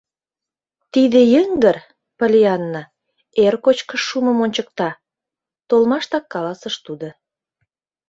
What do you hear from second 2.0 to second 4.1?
Поллианна, эр кочкыш